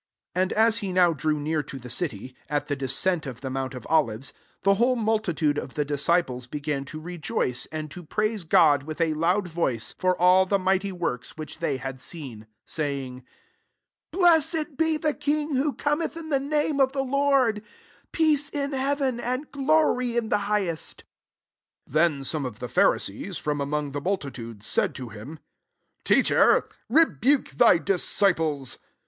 [0.33, 3.51] 37 And as he now drew near to the cityy at the descent of the
[3.51, 8.43] mount of Olives, the whole multitude of the disciples began to rejoice, and to praise
[8.43, 12.65] God with a loud voice, for all the mighty works which they had seen; 38
[12.65, 13.23] saying, ^<
[14.09, 17.61] Blessed he the King who cometh in the name of the Lord:
[18.11, 21.03] peace in heaven, and glory in the highest."
[21.85, 21.85] 39
[22.17, 25.37] Then some of the Phari sees, from among the multitude, said to him,"
[26.03, 28.79] Teacher, rebuke thy disciples."